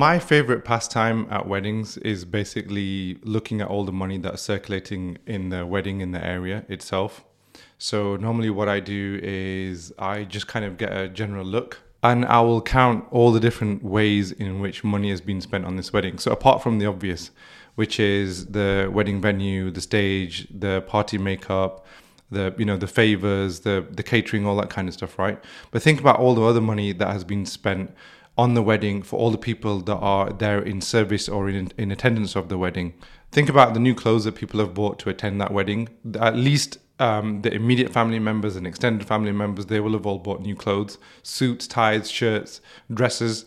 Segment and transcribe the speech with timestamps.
[0.00, 5.50] My favorite pastime at weddings is basically looking at all the money that's circulating in
[5.50, 7.22] the wedding in the area itself.
[7.76, 12.24] So, normally, what I do is I just kind of get a general look and
[12.24, 15.92] I will count all the different ways in which money has been spent on this
[15.92, 16.16] wedding.
[16.16, 17.30] So, apart from the obvious,
[17.74, 21.84] which is the wedding venue, the stage, the party makeup,
[22.30, 25.38] the you know the favors, the the catering, all that kind of stuff, right?
[25.72, 27.94] But think about all the other money that has been spent
[28.40, 31.92] on the wedding for all the people that are there in service or in in
[31.92, 32.94] attendance of the wedding.
[33.32, 35.88] Think about the new clothes that people have bought to attend that wedding.
[36.28, 40.18] At least um, the immediate family members and extended family members, they will have all
[40.18, 42.60] bought new clothes, suits, ties, shirts,
[42.92, 43.44] dresses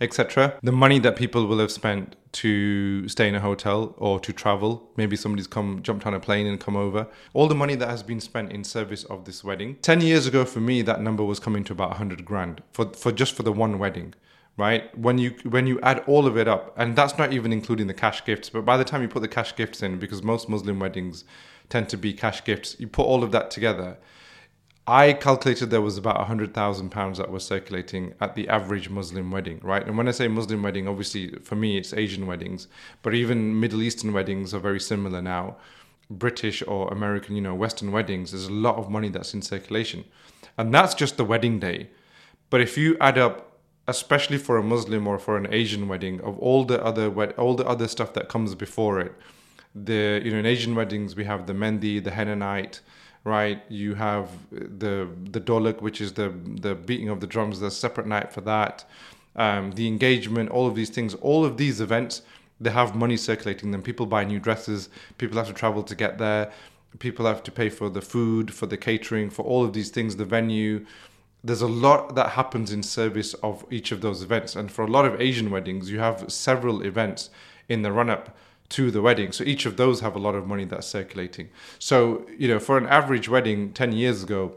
[0.00, 0.58] etc.
[0.62, 4.90] The money that people will have spent to stay in a hotel or to travel,
[4.96, 7.06] maybe somebody's come jumped on a plane and come over.
[7.32, 9.76] All the money that has been spent in service of this wedding.
[9.76, 13.10] 10 years ago for me that number was coming to about 100 grand for for
[13.10, 14.14] just for the one wedding
[14.56, 17.86] right when you when you add all of it up and that's not even including
[17.86, 20.48] the cash gifts but by the time you put the cash gifts in because most
[20.48, 21.24] muslim weddings
[21.68, 23.98] tend to be cash gifts you put all of that together
[24.88, 29.32] I calculated there was about hundred thousand pounds that was circulating at the average Muslim
[29.32, 29.84] wedding, right?
[29.84, 32.68] And when I say Muslim wedding, obviously for me it's Asian weddings,
[33.02, 35.56] but even Middle Eastern weddings are very similar now.
[36.08, 40.04] British or American, you know, Western weddings, there's a lot of money that's in circulation,
[40.56, 41.90] and that's just the wedding day.
[42.48, 43.45] But if you add up,
[43.88, 47.66] especially for a Muslim or for an Asian wedding, of all the other all the
[47.66, 49.12] other stuff that comes before it,
[49.74, 52.80] the you know in Asian weddings we have the mendi, the henna night
[53.26, 53.60] right?
[53.68, 57.60] You have the the dolak, which is the the beating of the drums.
[57.60, 58.84] There's a separate night for that.
[59.34, 62.22] Um, the engagement, all of these things, all of these events,
[62.60, 63.82] they have money circulating them.
[63.82, 64.88] People buy new dresses.
[65.18, 66.52] People have to travel to get there.
[67.00, 70.16] People have to pay for the food, for the catering, for all of these things,
[70.16, 70.86] the venue.
[71.46, 74.56] There's a lot that happens in service of each of those events.
[74.56, 77.30] And for a lot of Asian weddings, you have several events
[77.68, 78.36] in the run up
[78.70, 79.30] to the wedding.
[79.30, 81.50] So each of those have a lot of money that's circulating.
[81.78, 84.54] So, you know, for an average wedding 10 years ago,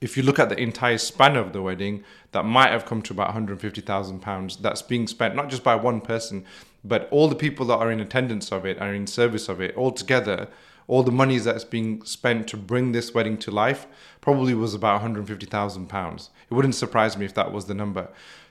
[0.00, 2.02] if you look at the entire span of the wedding,
[2.32, 6.00] that might have come to about 150,000 pounds that's being spent not just by one
[6.00, 6.44] person,
[6.82, 9.76] but all the people that are in attendance of it are in service of it
[9.76, 10.48] all together.
[10.88, 13.86] All the monies that's being spent to bring this wedding to life
[14.20, 16.30] probably was about 150,000 pounds.
[16.50, 18.08] It wouldn't surprise me if that was the number.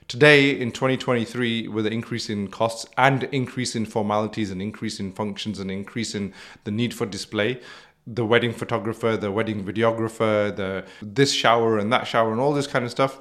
[0.08, 5.12] Today, in 2023, with the increase in costs and increase in formalities and increase in
[5.12, 6.34] functions and increase in
[6.64, 7.60] the need for display,
[8.06, 12.66] the wedding photographer, the wedding videographer, the this shower and that shower and all this
[12.66, 13.20] kind of stuff,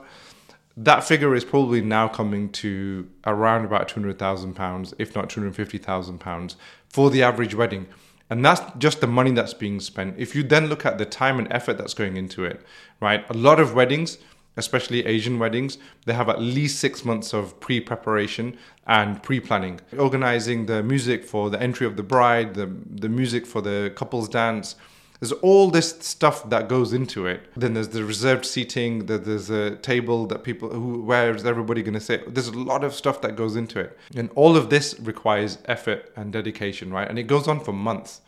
[0.76, 6.56] that figure is probably now coming to around about 200,000 pounds, if not 250,000 pounds
[6.90, 7.88] for the average wedding.
[8.32, 10.16] And that's just the money that's being spent.
[10.18, 12.62] If you then look at the time and effort that's going into it,
[13.00, 13.30] right?
[13.30, 14.18] A lot of weddings
[14.58, 19.80] especially Asian weddings, they have at least six months of pre preparation and pre planning.
[19.98, 24.28] Organizing the music for the entry of the bride, the, the music for the couple's
[24.28, 24.76] dance.
[25.22, 27.44] There's all this stuff that goes into it.
[27.56, 31.94] Then there's the reserved seating, there's a table that people, who, where is everybody going
[31.94, 32.34] to sit?
[32.34, 33.96] There's a lot of stuff that goes into it.
[34.16, 37.08] And all of this requires effort and dedication, right?
[37.08, 38.22] And it goes on for months.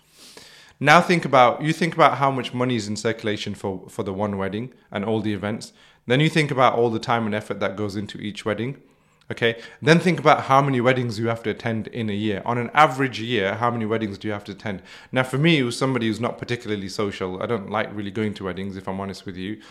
[0.80, 4.14] Now think about you think about how much money is in circulation for for the
[4.14, 5.74] one wedding and all the events.
[6.06, 8.81] Then you think about all the time and effort that goes into each wedding.
[9.32, 12.42] Okay, then think about how many weddings you have to attend in a year.
[12.46, 14.82] On an average year, how many weddings do you have to attend?
[15.12, 18.44] Now, for me, was somebody who's not particularly social, I don't like really going to
[18.44, 19.62] weddings, if I'm honest with you.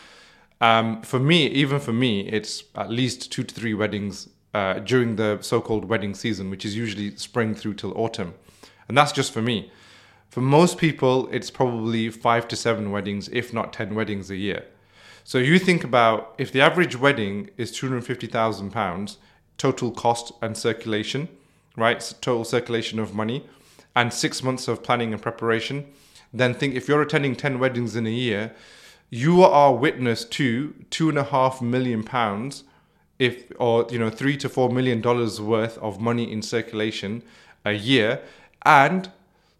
[0.63, 5.17] Um, for me, even for me, it's at least two to three weddings uh, during
[5.17, 8.34] the so called wedding season, which is usually spring through till autumn.
[8.89, 9.71] And that's just for me.
[10.29, 14.65] For most people, it's probably five to seven weddings, if not 10 weddings a year.
[15.25, 19.17] So you think about if the average wedding is £250,000
[19.59, 21.29] total cost and circulation,
[21.77, 22.03] right?
[22.03, 23.47] So total circulation of money,
[23.95, 25.87] and six months of planning and preparation.
[26.33, 28.55] Then think if you're attending ten weddings in a year,
[29.11, 32.65] you are witness to two and a half million pounds,
[33.19, 37.22] if or you know three to four million dollars worth of money in circulation
[37.65, 38.22] a year,
[38.65, 39.10] and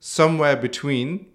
[0.01, 1.27] somewhere between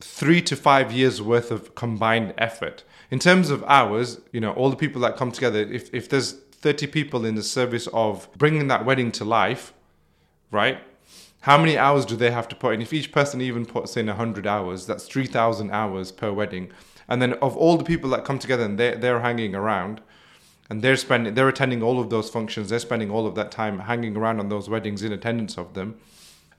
[0.00, 4.70] three to five years worth of combined effort in terms of hours, you know, all
[4.70, 6.32] the people that come together, if, if there's
[6.64, 9.74] 30 people in the service of bringing that wedding to life,
[10.50, 10.78] right?
[11.42, 12.80] How many hours do they have to put in?
[12.80, 16.72] If each person even puts in 100 hours, that's 3,000 hours per wedding.
[17.06, 20.00] And then of all the people that come together and they're, they're hanging around,
[20.70, 23.80] and they're spending they're attending all of those functions they're spending all of that time
[23.80, 25.94] hanging around on those weddings in attendance of them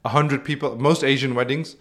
[0.03, 1.75] 100 people most asian weddings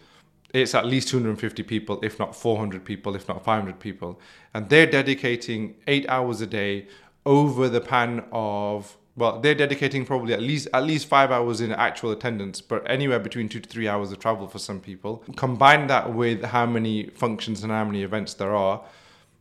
[0.55, 4.20] it's at least 250 people, if not 400 people, if not 500 people.
[4.55, 6.87] And they're dedicating eight hours a day
[7.26, 11.71] over the pan of well, they're dedicating probably at least at least five hours in
[11.73, 15.23] actual attendance, but anywhere between two to three hours of travel for some people.
[15.37, 18.82] Combine that with how many functions and how many events there are,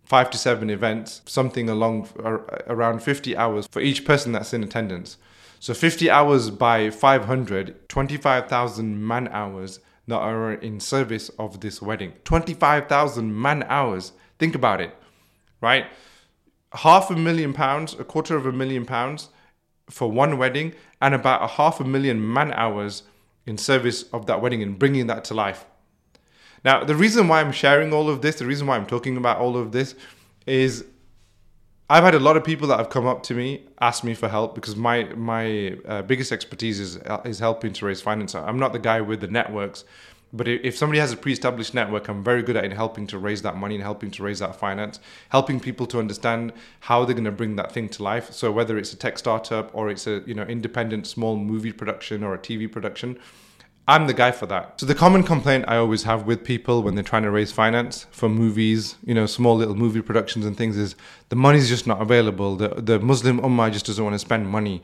[0.03, 2.07] five to seven events, something along
[2.68, 5.18] around 50 hours for each person that's in attendance.
[5.59, 12.13] So 50 hours by 500, 25,000 man hours that are in service of this wedding.
[12.25, 14.12] 25,000 man hours.
[14.38, 14.95] Think about it,
[15.62, 15.86] right?
[16.74, 19.30] Half a million pounds, a quarter of a million pounds
[19.90, 23.04] for one wedding, and about a half a million man hours
[23.46, 25.66] in service of that wedding and bringing that to life.
[26.64, 29.38] Now, the reason why I'm sharing all of this, the reason why I'm talking about
[29.38, 29.96] all of this
[30.48, 30.86] is
[31.90, 34.30] I've had a lot of people that have come up to me, ask me for
[34.30, 38.34] help because my my uh, biggest expertise is is helping to raise finance.
[38.34, 39.84] I'm not the guy with the networks,
[40.33, 43.44] but if somebody has a pre-established network, I'm very good at in helping to raise
[43.44, 45.00] that money and helping to raise that finance,
[45.30, 48.33] helping people to understand how they're going to bring that thing to life.
[48.33, 52.24] So whether it's a tech startup or it's a you know independent small movie production
[52.24, 53.19] or a TV production,
[53.88, 54.80] I'm the guy for that.
[54.80, 58.07] So the common complaint I always have with people when they're trying to raise finance
[58.12, 60.95] for movies, you know, small little movie productions and things is
[61.29, 62.56] the money's just not available.
[62.56, 64.81] The the Muslim ummah just doesn't want to spend money.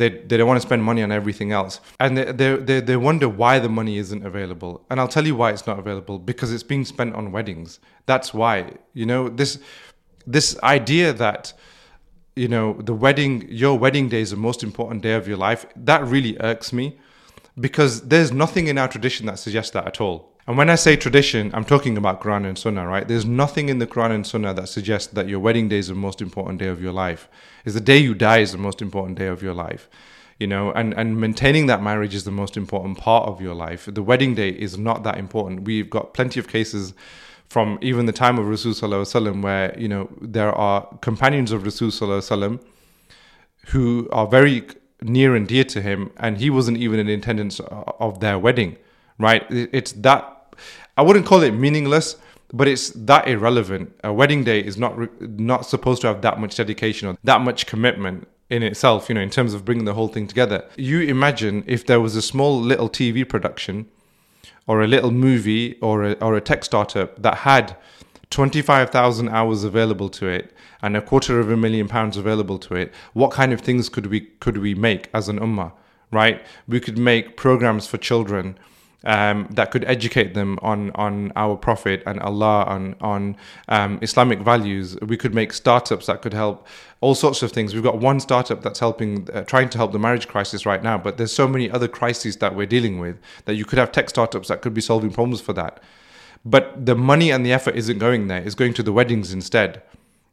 [0.00, 1.82] They, they don't want to spend money on everything else.
[1.98, 4.82] And they, they, they, they wonder why the money isn't available.
[4.88, 7.80] And I'll tell you why it's not available because it's being spent on weddings.
[8.06, 8.78] That's why.
[8.94, 9.58] You know, this
[10.26, 11.52] this idea that
[12.34, 15.66] you know the wedding your wedding day is the most important day of your life
[15.76, 16.98] that really irks me
[17.58, 20.29] because there's nothing in our tradition that suggests that at all.
[20.46, 23.06] And when I say tradition, I'm talking about Quran and Sunnah, right?
[23.06, 25.94] There's nothing in the Quran and Sunnah that suggests that your wedding day is the
[25.94, 27.28] most important day of your life.
[27.64, 29.88] Is the day you die is the most important day of your life.
[30.38, 33.86] You know, and, and maintaining that marriage is the most important part of your life.
[33.92, 35.64] The wedding day is not that important.
[35.64, 36.94] We've got plenty of cases
[37.50, 38.72] from even the time of Rasul
[39.42, 41.90] where, you know, there are companions of Rasul
[43.66, 44.66] who are very
[45.02, 48.76] near and dear to him, and he wasn't even in attendance of their wedding,
[49.20, 49.46] right?
[49.50, 50.54] It's that
[50.96, 52.16] I wouldn't call it meaningless,
[52.52, 53.94] but it's that irrelevant.
[54.02, 57.66] A wedding day is not not supposed to have that much dedication or that much
[57.66, 60.64] commitment in itself, you know, in terms of bringing the whole thing together.
[60.76, 63.86] You imagine if there was a small little TV production
[64.66, 67.76] or a little movie or a, or a tech startup that had
[68.30, 70.52] 25,000 hours available to it
[70.82, 74.06] and a quarter of a million pounds available to it, what kind of things could
[74.06, 75.72] we could we make as an ummah,
[76.10, 76.42] right?
[76.66, 78.58] We could make programs for children
[79.04, 83.36] um, that could educate them on on our Prophet and Allah on on
[83.68, 84.98] um, Islamic values.
[85.00, 86.66] We could make startups that could help
[87.00, 87.74] all sorts of things.
[87.74, 90.98] We've got one startup that's helping, uh, trying to help the marriage crisis right now,
[90.98, 94.10] but there's so many other crises that we're dealing with that you could have tech
[94.10, 95.82] startups that could be solving problems for that.
[96.44, 99.82] But the money and the effort isn't going there; it's going to the weddings instead.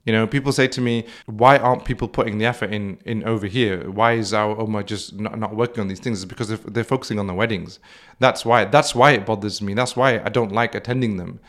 [0.07, 3.45] You know, people say to me, why aren't people putting the effort in, in over
[3.45, 3.92] here?
[3.92, 6.24] Why is our Ummah just not, not working on these things?
[6.24, 7.80] It's because they're, they're focusing on the weddings.
[8.19, 8.63] That's why.
[8.63, 9.74] That's why it bothers me.
[9.74, 11.42] That's why I don't like attending them.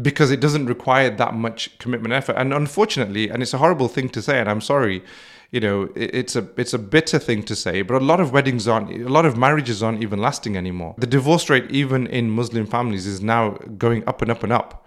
[0.00, 2.36] Because it doesn't require that much commitment effort.
[2.36, 5.02] And unfortunately, and it's a horrible thing to say, and I'm sorry,
[5.50, 8.32] you know, it, it's a it's a bitter thing to say, but a lot of
[8.32, 10.94] weddings aren't, a lot of marriages aren't even lasting anymore.
[10.98, 14.83] The divorce rate, even in Muslim families, is now going up and up and up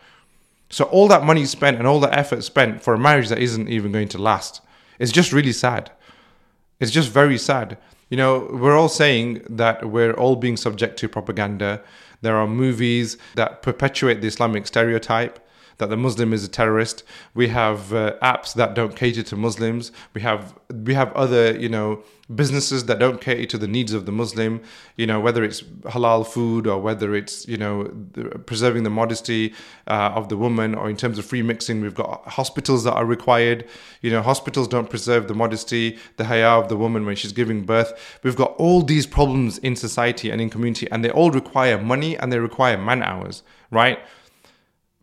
[0.69, 3.69] so all that money spent and all that effort spent for a marriage that isn't
[3.69, 4.61] even going to last.
[4.99, 5.91] It's just really sad.
[6.79, 7.77] It's just very sad.
[8.09, 11.81] You know, we're all saying that we're all being subject to propaganda.
[12.21, 15.39] There are movies that perpetuate the Islamic stereotype
[15.77, 17.03] that the Muslim is a terrorist.
[17.33, 19.91] We have uh, apps that don't cater to Muslims.
[20.13, 22.03] We have we have other you know
[22.33, 24.61] businesses that don't cater to the needs of the Muslim.
[24.95, 25.61] You know whether it's
[25.93, 27.91] halal food or whether it's you know
[28.45, 29.53] preserving the modesty
[29.87, 31.81] uh, of the woman or in terms of free mixing.
[31.81, 33.67] We've got hospitals that are required.
[34.01, 37.63] You know hospitals don't preserve the modesty, the haya of the woman when she's giving
[37.63, 38.19] birth.
[38.23, 42.17] We've got all these problems in society and in community, and they all require money
[42.17, 43.99] and they require man hours, right?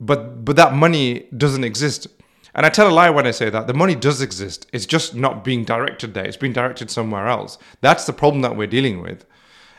[0.06, 2.06] But but that money doesn't exist.
[2.54, 3.66] And I tell a lie when I say that.
[3.66, 4.68] The money does exist.
[4.73, 6.25] It's just not being directed there.
[6.25, 7.58] It's being directed somewhere else.
[7.80, 9.25] That's the problem that we're dealing with.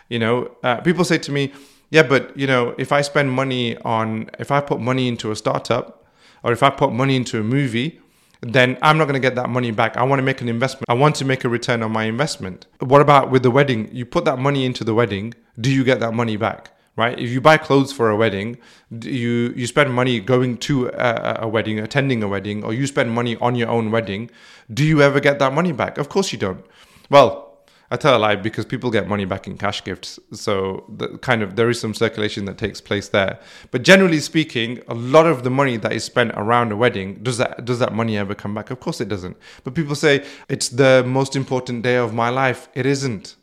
[0.10, 1.53] You know, uh, people say to me,
[1.89, 5.36] "Yeah, but you know, if I spend money on, if I put money into a
[5.36, 6.05] startup,
[6.44, 8.00] or if I put money into a movie."
[8.41, 9.98] Then I'm not going to get that money back.
[9.98, 10.84] I want to make an investment.
[10.88, 12.67] I want to make a return on my investment.
[12.79, 13.89] What about with the wedding?
[13.91, 15.34] You put that money into the wedding.
[15.60, 16.70] Do you get that money back?
[16.96, 17.18] Right?
[17.20, 18.58] If you buy clothes for a wedding,
[18.90, 23.12] you you spend money going to a, a, wedding, attending a wedding, or you spend
[23.12, 24.30] money on your own wedding.
[24.74, 25.98] Do you ever get that money back?
[25.98, 26.66] Of course you don't.
[27.10, 27.46] Well,
[27.92, 30.20] I tell a lie because people get money back in cash gifts.
[30.34, 33.40] So the, kind of there is some circulation that takes place there.
[33.70, 37.38] But generally speaking, a lot of the money that is spent around a wedding does
[37.38, 38.72] that does that money ever come back?
[38.72, 39.38] Of course it doesn't.
[39.64, 42.70] But people say it's the most important day of my life.
[42.74, 43.36] It isn't.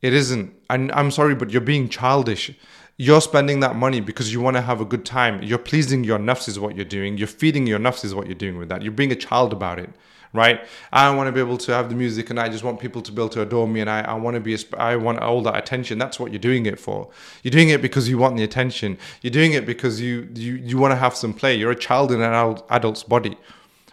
[0.00, 0.54] It isn't.
[0.70, 2.52] And I'm sorry, but you're being childish.
[2.98, 5.42] You're spending that money because you want to have a good time.
[5.42, 7.16] You're pleasing your nafs is what you're doing.
[7.16, 8.82] You're feeding your nafs is what you're doing with that.
[8.82, 9.90] You're being a child about it
[10.32, 10.60] right?
[10.92, 13.12] I want to be able to have the music and I just want people to
[13.12, 15.56] be able to adore me and I, I want to be, I want all that
[15.56, 15.98] attention.
[15.98, 17.08] That's what you're doing it for.
[17.42, 18.98] You're doing it because you want the attention.
[19.22, 21.54] You're doing it because you, you, you want to have some play.
[21.56, 23.36] You're a child in an adult's body,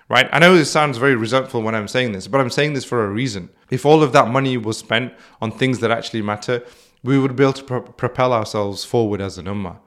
[0.10, 0.28] right?
[0.32, 3.06] I know this sounds very resentful when I'm saying this, but I'm saying this for
[3.06, 3.50] a reason.
[3.70, 6.64] If all of that money was spent on things that actually matter,
[7.06, 9.78] we would be able to pro- propel ourselves forward as an ummah,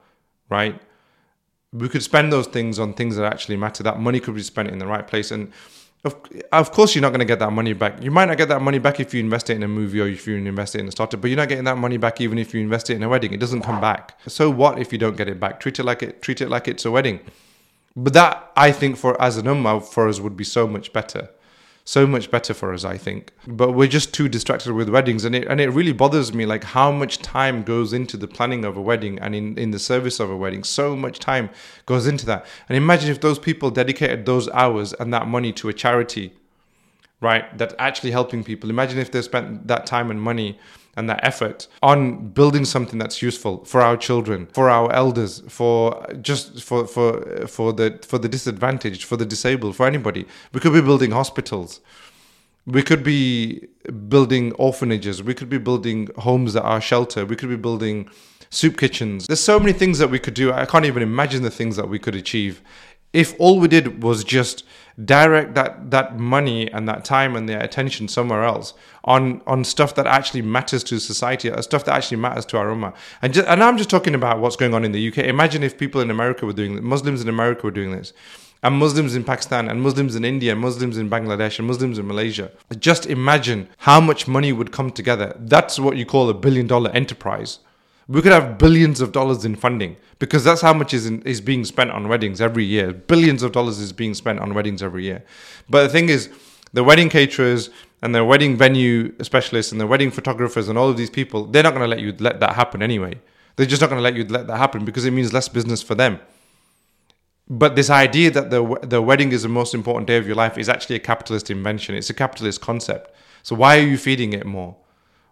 [0.49, 0.81] right?
[1.73, 3.83] We could spend those things on things that actually matter.
[3.83, 5.29] That money could be spent in the right place.
[5.29, 5.51] And
[6.05, 6.15] of,
[6.51, 8.01] of course, you're not going to get that money back.
[8.01, 10.07] You might not get that money back if you invest it in a movie or
[10.07, 12.37] if you invest it in a startup, but you're not getting that money back even
[12.37, 13.33] if you invest it in a wedding.
[13.33, 14.17] It doesn't come back.
[14.27, 15.59] So what if you don't get it back?
[15.59, 16.21] Treat it like it.
[16.21, 17.19] Treat it like it's a wedding.
[17.95, 21.29] But that I think for as an ummah for us would be so much better
[21.89, 23.31] so much better for us, I think.
[23.47, 26.63] But we're just too distracted with weddings, and it and it really bothers me, like
[26.63, 30.19] how much time goes into the planning of a wedding and in in the service
[30.19, 30.63] of a wedding.
[30.63, 31.49] So much time
[31.87, 32.45] goes into that.
[32.67, 36.31] And imagine if those people dedicated those hours and that money to a charity,
[37.21, 37.57] right?
[37.57, 38.69] That's actually helping people.
[38.69, 40.59] Imagine if they spent that time and money
[40.95, 46.05] and that effort on building something that's useful for our children, for our elders, for
[46.21, 50.25] just for for for the for the disadvantaged, for the disabled, for anybody.
[50.53, 51.79] We could be building hospitals.
[52.65, 53.67] We could be
[54.09, 55.23] building orphanages.
[55.23, 57.25] We could be building homes that are shelter.
[57.25, 58.09] We could be building
[58.49, 59.27] soup kitchens.
[59.27, 60.51] There's so many things that we could do.
[60.51, 62.61] I can't even imagine the things that we could achieve
[63.13, 64.63] if all we did was just
[65.05, 68.73] direct that that money and that time and their attention somewhere else
[69.05, 72.67] on on stuff that actually matters to society, uh, stuff that actually matters to our
[72.67, 72.93] ummah.
[73.21, 75.19] And just, and I'm just talking about what's going on in the UK.
[75.19, 78.13] Imagine if people in America were doing Muslims in America were doing this.
[78.61, 82.05] And Muslims in Pakistan, and Muslims in India, and Muslims in Bangladesh, and Muslims in
[82.05, 82.51] Malaysia.
[82.77, 85.33] Just imagine how much money would come together.
[85.39, 87.59] That's what you call a billion dollar enterprise
[88.09, 91.39] we could have billions of dollars in funding because that's how much is in, is
[91.39, 92.91] being spent on weddings every year.
[92.91, 95.23] Billions of dollars is being spent on weddings every year.
[95.69, 96.29] But the thing is,
[96.73, 97.69] the wedding caterers
[98.01, 101.61] and the wedding venue specialists and the wedding photographers and all of these people, they're
[101.61, 103.13] not going to let you let that happen anyway.
[103.55, 105.83] They're just not going to let you let that happen because it means less business
[105.83, 106.19] for them.
[107.47, 110.57] But this idea that the the wedding is the most important day of your life
[110.57, 111.93] is actually a capitalist invention.
[111.93, 113.13] It's a capitalist concept.
[113.43, 114.75] So why are you feeding it more?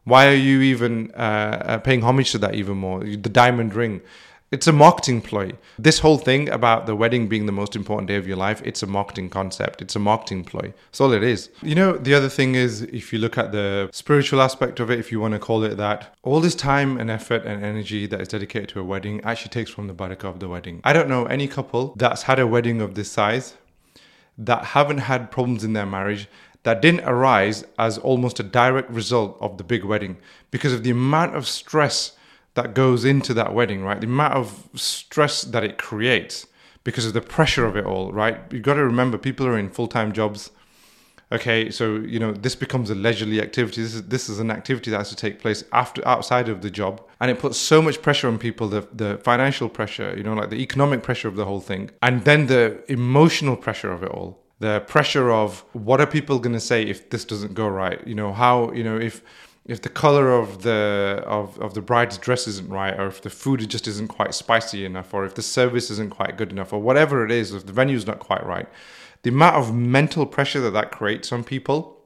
[0.07, 3.01] Why are you even uh, uh, paying homage to that even more?
[3.01, 3.99] The diamond ring.
[4.51, 5.51] It's a marketing ploy.
[5.77, 8.81] This whole thing about the wedding being the most important day of your life, it's
[8.81, 9.81] a marketing concept.
[9.81, 10.73] It's a marketing ploy.
[10.85, 11.49] That's all it is.
[11.61, 14.97] You know, the other thing is if you look at the spiritual aspect of it,
[14.97, 18.21] if you want to call it that, all this time and effort and energy that
[18.21, 20.79] is dedicated to a wedding actually takes from the barakah of the wedding.
[20.85, 23.55] I don't know any couple that's had a wedding of this size
[24.37, 26.29] that haven't had problems in their marriage
[26.67, 30.17] that didn't arise as almost a direct result of the big wedding
[30.51, 32.11] because of the amount of stress
[32.55, 34.01] that goes into that wedding, right?
[34.01, 36.45] The amount of stress that it creates
[36.83, 38.41] because of the pressure of it all, right?
[38.51, 40.51] You've got to remember people are in full time jobs.
[41.31, 43.81] Okay, so you know this becomes a leisurely activity.
[43.81, 46.69] This is this is an activity that has to take place after outside of the
[46.69, 48.67] job, and it puts so much pressure on people.
[48.67, 52.25] The the financial pressure, you know, like the economic pressure of the whole thing, and
[52.25, 56.59] then the emotional pressure of it all the pressure of what are people going to
[56.59, 58.05] say if this doesn't go right?
[58.07, 59.21] You know how you know if
[59.67, 63.29] if the color of the of, of the bride's dress isn't right or if the
[63.29, 66.81] food just isn't quite spicy enough or if the service isn't quite good enough or
[66.81, 68.67] whatever it is if the venue's not quite right
[69.23, 72.01] the amount of mental pressure that that creates on people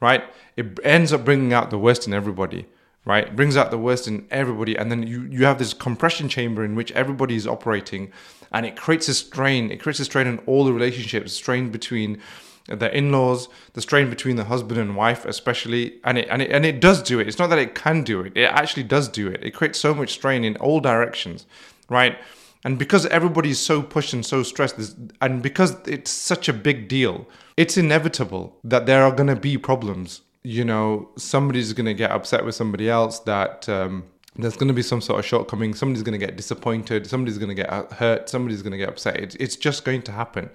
[0.00, 0.24] right
[0.56, 2.66] it ends up bringing out the worst in everybody
[3.06, 6.28] right it brings out the worst in everybody and then you you have this compression
[6.28, 8.12] chamber in which everybody is operating
[8.52, 9.70] and it creates a strain.
[9.70, 12.20] It creates a strain in all the relationships, strain between
[12.68, 16.64] the in-laws, the strain between the husband and wife, especially, and it and it and
[16.66, 17.28] it does do it.
[17.28, 19.44] It's not that it can do it; it actually does do it.
[19.44, 21.46] It creates so much strain in all directions,
[21.88, 22.18] right?
[22.64, 27.28] And because everybody's so pushed and so stressed, and because it's such a big deal,
[27.56, 30.22] it's inevitable that there are going to be problems.
[30.46, 33.68] You know, somebody's going to get upset with somebody else that.
[33.68, 34.04] Um,
[34.38, 35.74] there's going to be some sort of shortcoming.
[35.74, 37.06] Somebody's going to get disappointed.
[37.06, 38.28] Somebody's going to get hurt.
[38.28, 39.16] Somebody's going to get upset.
[39.16, 40.50] It's, it's just going to happen.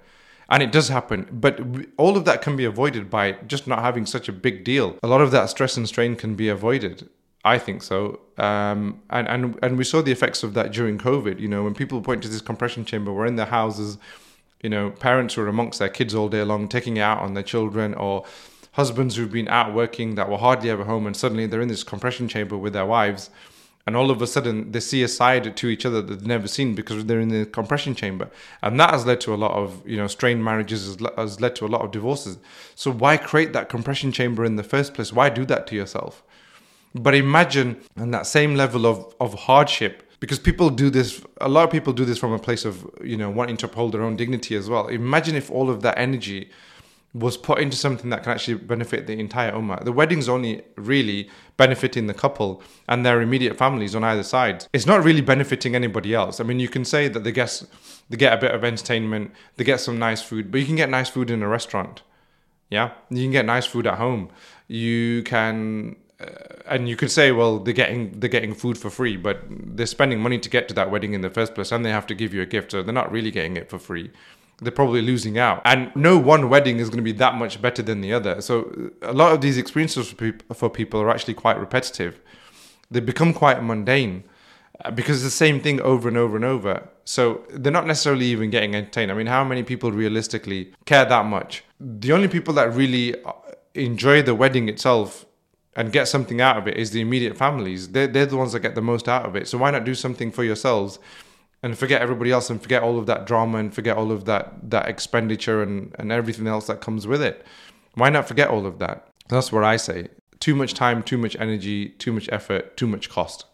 [0.48, 1.26] And it does happen.
[1.32, 1.60] But
[1.96, 4.96] all of that can be avoided by just not having such a big deal.
[5.02, 7.08] A lot of that stress and strain can be avoided.
[7.44, 8.20] I think so.
[8.38, 11.40] Um, and, and, and we saw the effects of that during COVID.
[11.40, 13.98] You know, when people point to this compression chamber, we're in their houses,
[14.62, 17.42] you know, parents were amongst their kids all day long, taking it out on their
[17.42, 18.24] children or
[18.72, 21.84] husbands who've been out working that were hardly ever home and suddenly they're in this
[21.84, 23.30] compression chamber with their wives
[23.86, 26.46] and all of a sudden they see a side to each other that they've never
[26.46, 28.30] seen because they're in the compression chamber.
[28.62, 31.66] And that has led to a lot of you know strained marriages has led to
[31.66, 32.38] a lot of divorces.
[32.74, 35.12] So why create that compression chamber in the first place?
[35.12, 36.22] Why do that to yourself?
[36.94, 41.64] But imagine on that same level of, of hardship because people do this a lot
[41.64, 44.14] of people do this from a place of you know wanting to uphold their own
[44.14, 44.86] dignity as well.
[44.86, 46.50] Imagine if all of that energy
[47.14, 49.84] was put into something that can actually benefit the entire ummah.
[49.84, 51.28] The wedding's only really
[51.58, 54.66] benefiting the couple and their immediate families on either side.
[54.72, 56.40] It's not really benefiting anybody else.
[56.40, 57.66] I mean, you can say that the guests
[58.08, 60.88] they get a bit of entertainment, they get some nice food, but you can get
[60.88, 62.02] nice food in a restaurant.
[62.70, 64.30] Yeah, you can get nice food at home.
[64.66, 66.24] You can uh,
[66.66, 70.18] and you could say, well, they're getting they're getting food for free, but they're spending
[70.18, 72.32] money to get to that wedding in the first place, and they have to give
[72.32, 74.10] you a gift, so they're not really getting it for free
[74.62, 75.60] they're probably losing out.
[75.64, 78.40] And no one wedding is going to be that much better than the other.
[78.40, 82.20] So a lot of these experiences for people, for people are actually quite repetitive.
[82.90, 84.24] They become quite mundane
[84.84, 86.88] uh, because it's the same thing over and over and over.
[87.04, 89.10] So they're not necessarily even getting entertained.
[89.10, 91.64] I mean, how many people realistically care that much?
[91.80, 93.32] The only people that really uh,
[93.74, 95.26] enjoy the wedding itself
[95.74, 97.88] and get something out of it is the immediate families.
[97.88, 99.48] They're, they're the ones that get the most out of it.
[99.48, 100.98] So why not do something for yourselves
[101.62, 104.70] and forget everybody else and forget all of that drama and forget all of that
[104.70, 107.44] that expenditure and and everything else that comes with it.
[107.94, 109.08] Why not forget all of that?
[109.28, 110.08] That's what i say.
[110.40, 113.46] Too much time too much energy too much effort too much cost.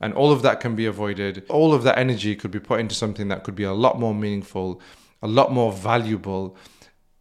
[0.00, 1.44] And all of that can be avoided.
[1.48, 4.14] All of that energy could be put into something that could be a lot more
[4.14, 4.80] meaningful
[5.22, 6.56] a lot more valuable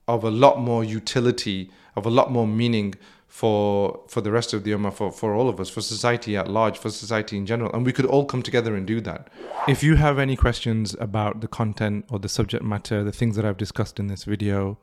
[0.07, 2.93] of a lot more utility of a lot more meaning
[3.33, 6.47] for for the rest of the Ummah, for, for all of us, for society at
[6.47, 7.71] large, for society in general.
[7.73, 9.27] And we could all come together and do that.
[9.67, 13.43] If you have any questions about the content or the subject matter, the things that
[13.43, 14.77] I've discussed in this video,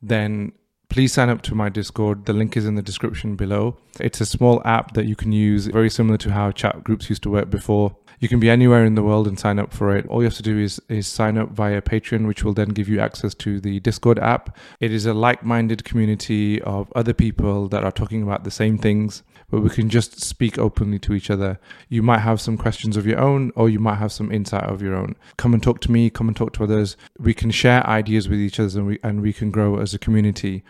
[0.00, 0.52] then
[0.88, 2.24] please sign up to my Discord.
[2.24, 3.76] The link is in the description below.
[4.00, 7.22] It's a small app that you can use, very similar to how chat groups used
[7.24, 7.94] to work before.
[8.20, 10.06] You can be anywhere in the world and sign up for it.
[10.06, 12.86] All you have to do is, is sign up via Patreon, which will then give
[12.86, 14.58] you access to the Discord app.
[14.78, 18.76] It is a like minded community of other people that are talking about the same
[18.76, 21.58] things, where we can just speak openly to each other.
[21.88, 24.82] You might have some questions of your own, or you might have some insight of
[24.82, 25.16] your own.
[25.38, 26.98] Come and talk to me, come and talk to others.
[27.18, 29.98] We can share ideas with each other and we, and we can grow as a
[29.98, 30.62] community.